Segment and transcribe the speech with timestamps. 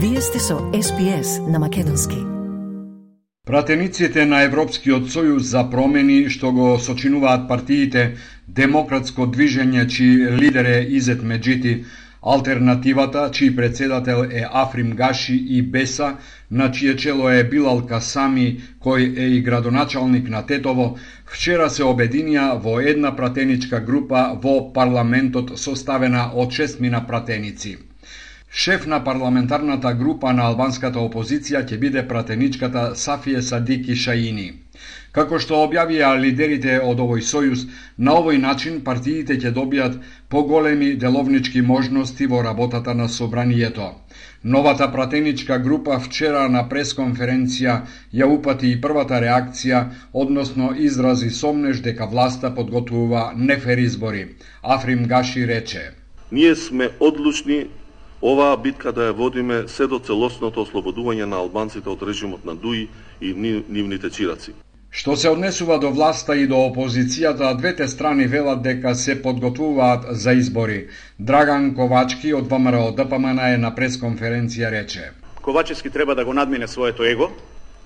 [0.00, 2.16] Вие сте со СПС на Македонски.
[3.46, 8.04] Пратениците на Европскиот сојуз за промени што го сочинуваат партиите
[8.46, 10.06] Демократско движење чи
[10.42, 11.72] лидер е Изет Меджити,
[12.22, 16.12] Алтернативата, чиј председател е Африм Гаши и Беса,
[16.50, 20.94] на чие чело е Билал Касами, кој е и градоначалник на Тетово,
[21.26, 27.87] вчера се обединија во една пратеничка група во парламентот составена од шестмина пратеници.
[28.50, 34.46] Шеф на парламентарната група на албанската опозиција ќе биде пратеничката Сафие Садики Шаини.
[35.12, 37.66] Како што објавија лидерите од овој сојуз,
[37.98, 39.98] на овој начин партиите ќе добијат
[40.34, 43.90] поголеми деловнички можности во работата на собранието.
[44.44, 47.74] Новата пратеничка група вчера на пресконференција
[48.14, 54.28] ја упати и првата реакција, односно изрази сомнеж дека власта подготвува нефер избори.
[54.62, 55.90] Африм Гаши рече:
[56.32, 57.66] Ние сме одлучни
[58.22, 62.88] оваа битка да ја водиме се до целосното ослободување на албанците од режимот на Дуи
[63.20, 64.54] и нивните чираци.
[64.90, 70.32] Што се однесува до власта и до опозицијата, двете страни велат дека се подготвуваат за
[70.32, 70.88] избори.
[71.18, 75.12] Драган Ковачки од ВМРО ДПМН е на пресконференција рече.
[75.42, 77.30] Ковачевски треба да го надмине своето его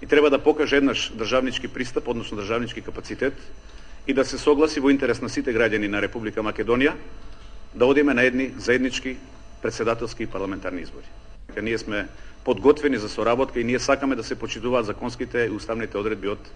[0.03, 3.35] и треба да покаже еднаш државнички пристап, односно државнички капацитет
[4.07, 6.95] и да се согласи во интерес на сите граѓани на Република Македонија
[7.75, 9.17] да одиме на едни заеднички
[9.63, 11.07] председателски и парламентарни избори.
[11.49, 12.09] Дека ние сме
[12.45, 16.53] подготвени за соработка и ние сакаме да се почитуваат законските и уставните одредби од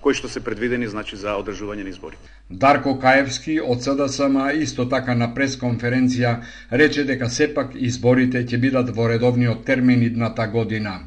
[0.00, 2.16] кои што се предвидени значи за одржување на избори.
[2.50, 6.40] Дарко Каевски од СДСМ исто така на пресконференција
[6.72, 11.00] рече дека сепак изборите ќе бидат во редовниот термин идната година.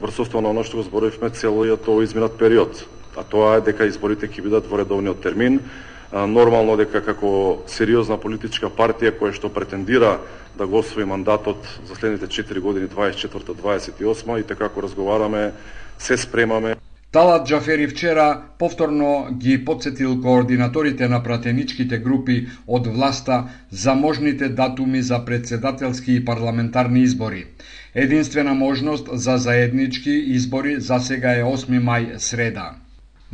[0.00, 4.28] Врсовство на оно што го зборивме целиот овој изминат период, а тоа е дека изборите
[4.28, 5.60] ќе бидат во редовниот термин,
[6.12, 10.18] нормално дека како сериозна политичка партија која што претендира
[10.58, 15.52] да го освои мандатот за следните 4 години 24-28 и така како разговараме
[15.98, 16.76] се спремаме
[17.12, 25.02] Талат Джафери вчера повторно ги подсетил координаторите на пратеничките групи од власта за можните датуми
[25.02, 27.46] за председателски и парламентарни избори.
[27.94, 32.74] Единствена можност за заеднички избори за сега е 8 мај среда.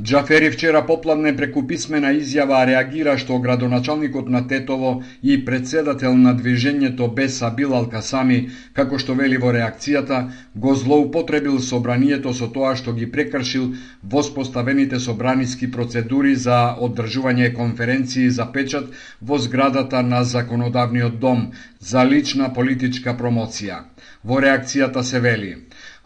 [0.03, 7.07] Джафери вчера попладне преку писмена изјава реагира што градоначалникот на Тетово и председател на движењето
[7.15, 10.19] Беса Билал Касами, како што вели во реакцијата,
[10.57, 13.71] го злоупотребил собранието со тоа што ги прекршил
[14.03, 18.91] воспоставените собраниски процедури за одржување конференции за печат
[19.23, 23.85] во зградата на Законодавниот дом за лична политичка промоција.
[24.25, 25.57] Во реакцијата се вели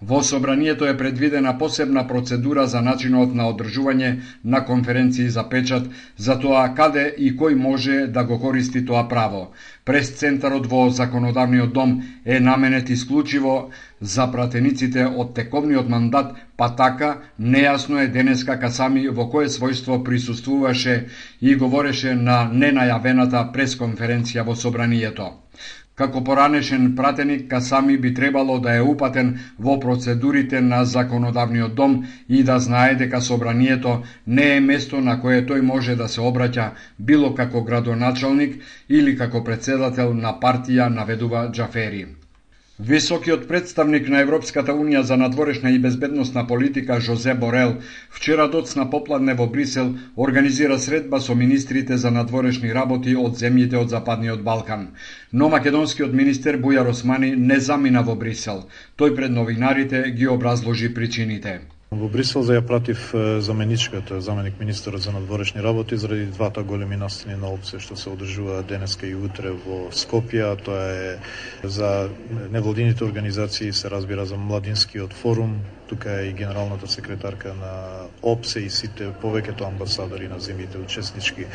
[0.01, 4.11] Во собранието е предвидена посебна процедура за начинот на одржување
[4.45, 9.51] на конференции за печат, за тоа каде и кој може да го користи тоа право.
[9.85, 13.71] Прес центарот во законодавниот дом е наменет исклучиво
[14.01, 20.95] за пратениците од тековниот мандат, па така нејасно е денеска Касами во кое својство присуствуваше
[21.41, 25.33] и говореше на ненајавената пресконференција во собранието.
[25.99, 31.97] Како поранешен пратеник, Касами би требало да е упатен во процедурите на законодавниот дом
[32.29, 36.69] и да знае дека собранието не е место на кое тој може да се обраќа
[37.11, 42.07] било како градоначалник или како председател на партија, наведува Джафери.
[42.79, 47.73] Високиот представник на Европската Унија за надворешна и безбедносна политика Жозе Борел
[48.11, 53.91] вчера доцна попладне во Брисел организира средба со министрите за надворешни работи од земјите од
[53.91, 54.85] Западниот Балкан.
[55.33, 58.63] Но македонскиот министер Бујар Османи не замина во Брисел.
[58.97, 61.59] Тој пред новинарите ги образложи причините.
[61.91, 67.37] Во Брисел за ја пратив заменичката, заменик министерот за надворешни работи заради двата големи настани
[67.41, 71.17] на опција што се одржува денеска и утре во Скопје, тоа е
[71.65, 72.11] за
[72.53, 75.57] невладините организации се разбира за младинскиот форум,
[75.89, 77.73] тука е и генералната секретарка на
[78.23, 81.49] ОПСЕ и сите повеќето амбасадори на земјите учеснички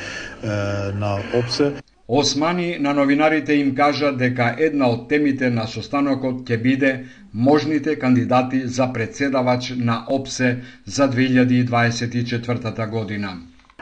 [0.97, 1.82] на ОПСЕ.
[2.07, 6.89] Османи на новинарите им кажа дека една од темите на состанокот ќе биде
[7.33, 13.37] можните кандидати за председавач на ОПСЕ за 2024 година.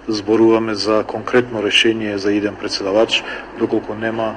[0.08, 3.24] Зборуваме за конкретно решение за еден председавач,
[3.60, 4.36] доколку нема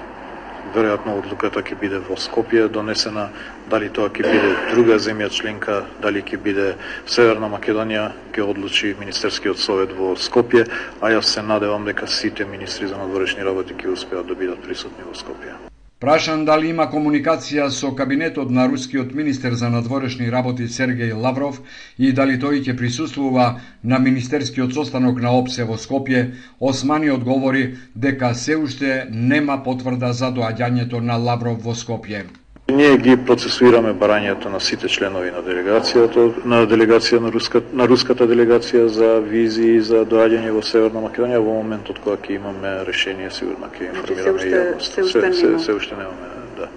[0.73, 3.29] веројатно одлуката ќе биде во Скопје донесена,
[3.71, 6.71] дали тоа ќе биде друга земја членка, дали ќе биде
[7.07, 10.65] Северна Македонија, ќе одлучи Министерскиот совет во Скопје,
[11.01, 15.05] а јас се надевам дека сите министри за надворешни работи ќе успеат да бидат присутни
[15.05, 15.74] во Скопје.
[16.03, 21.61] Прашан дали има комуникација со кабинетот на рускиот министер за надворешни работи Сергеј Лавров
[21.99, 23.47] и дали тој ќе присуствува
[23.95, 26.27] на министерскиот состанок на ОПСЕ во Скопје,
[26.61, 32.27] Османи одговори дека се уште нема потврда за доаѓањето на Лавров во Скопје.
[32.73, 38.25] Ние ги процесуираме барањето на сите членови на делегацијата, на делегација на, руска, на руската
[38.25, 43.69] делегација за визии за доаѓање во Северна Македонија во моментот кога ќе имаме решение сигурно
[43.69, 45.05] ќе значи, информираме јавноста.
[45.05, 46.73] Се, се, се, се уште немаме, да.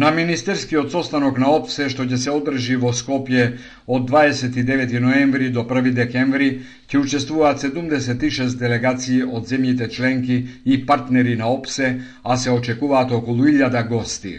[0.00, 3.46] На министерскиот состанок на ОПСЕ што ќе се одржи во Скопје
[3.86, 6.52] од 29 ноември до 1 декември
[6.88, 13.44] ќе учествуваат 76 делегации од земјите членки и партнери на ОПСЕ, а се очекуваат околу
[13.44, 14.38] 1000 гости.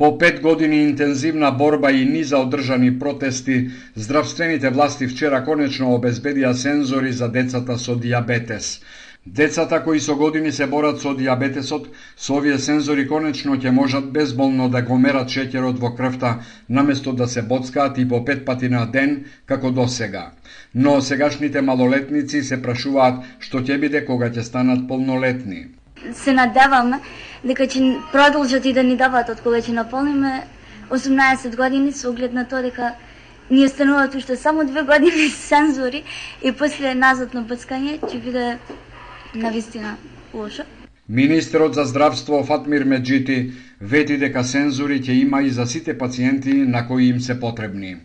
[0.00, 7.10] По пет години интензивна борба и низа одржани протести, здравствените власти вчера конечно обезбедија сензори
[7.12, 8.80] за децата со диабетес.
[9.26, 14.70] Децата кои со години се борат со диабетесот, со овие сензори конечно ќе можат безболно
[14.72, 16.30] да го мерат шеќерот во крвта,
[16.68, 20.30] наместо да се боцкаат и по пет пати на ден, како до сега.
[20.74, 25.66] Но сегашните малолетници се прашуваат што ќе биде кога ќе станат полнолетни
[26.14, 27.00] се надеваме
[27.44, 30.42] дека ќе продолжат и да ни дават од кога ќе наполниме
[30.90, 32.94] 18 години со оглед на тоа дека
[33.50, 36.04] ние стануваат уште само две години сензори
[36.42, 38.58] и после назад на бцкање ќе биде
[39.34, 39.96] навистина
[40.34, 40.62] лошо.
[41.08, 46.86] Министерот за здравство Фатмир Меджити вети дека сензори ќе има и за сите пациенти на
[46.86, 47.96] кои им се потребни.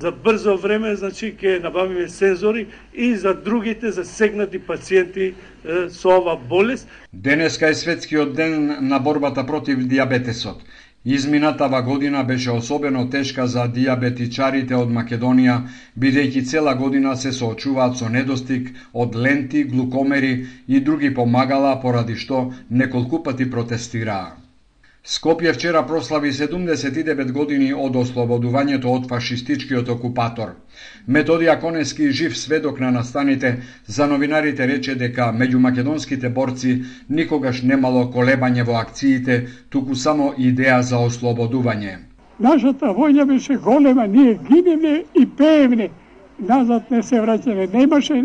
[0.00, 6.36] За брзо време, значи, ќе набавиме сензори и за другите засегнати пациенти е, со ова
[6.36, 6.88] болест.
[7.12, 10.62] Денеска е светскиот ден на борбата против диабетесот.
[11.04, 15.56] Изминатава година беше особено тешка за диабетичарите од Македонија,
[15.98, 22.52] бидејќи цела година се соочуваат со недостиг од ленти, глукомери и други помагала, поради што
[22.70, 24.41] неколку пати протестираа.
[25.04, 30.50] Скопје вчера прослави 79 години од ослободувањето од фашистичкиот окупатор.
[31.08, 33.50] Методија Конески, жив сведок на настаните,
[33.86, 36.74] за новинарите рече дека меѓу македонските борци
[37.08, 41.96] никогаш немало колебање во акциите, туку само идеја за ослободување.
[42.38, 45.88] Нашата војна беше голема, ние гиневне и пеевне.
[46.38, 47.66] Назад не се враќаме.
[47.74, 48.20] Немаше,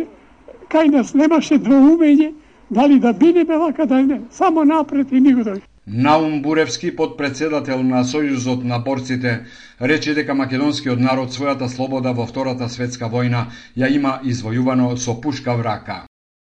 [0.69, 2.29] кај нас немаше двоумење,
[2.69, 5.57] дали да бидеме вака дали не, само напред и никој.
[5.89, 9.45] Наум Буревски, подпредседател на Сојузот на борците,
[9.79, 13.45] рече дека македонскиот народ својата слобода во Втората светска војна
[13.79, 15.95] ја има извојувано со пушка в рака.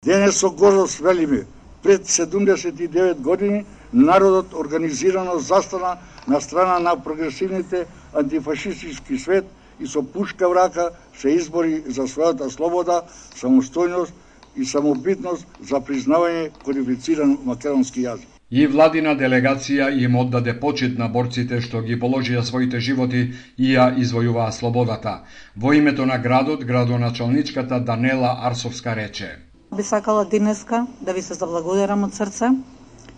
[0.05, 1.43] Денес со гордост велиме,
[1.83, 5.97] пред 79 години народот организирано застана
[6.27, 7.85] на страна на прогресивните
[8.15, 9.45] антифашистички свет
[9.79, 13.03] и со пушка в рака се избори за својата слобода,
[13.35, 14.13] самостојност
[14.55, 18.32] и самобитност за признавање кодифициран македонски јазик.
[18.51, 23.23] И владина делегација им оддаде почит на борците што ги положија своите животи
[23.57, 25.23] и ја извојуваа слободата.
[25.55, 29.39] Во името на градот, градоначалничката Данела Арсовска рече.
[29.75, 32.51] Би сакала денеска да ви се заблагодарам од срце.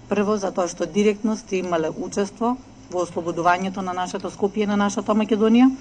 [0.10, 2.56] Прво, за тоа што директно сте имале учество
[2.92, 5.72] во ослободувањето на нашето Скопје на нашата Македонија,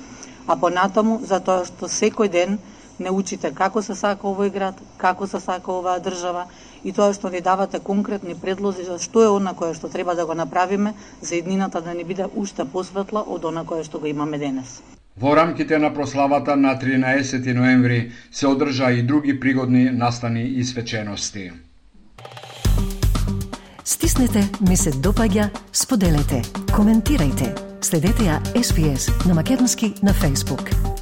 [0.47, 2.59] а понатаму за тоа што секој ден
[2.99, 6.47] не учите како се сака овој град, како се сака оваа држава
[6.85, 10.27] и тоа што ни давате конкретни предлози за што е она кое што треба да
[10.27, 14.39] го направиме за еднината да ни биде уште посветла од она кое што го имаме
[14.39, 14.83] денес.
[15.17, 21.53] Во рамките на прославата на 13 ноември се одржа и други пригодни настани и свечености.
[23.85, 26.43] Стиснете, ми се допаѓа, споделете,
[26.73, 27.53] коментирајте.
[27.85, 30.94] Следете ја SPS на Македонски на Facebook.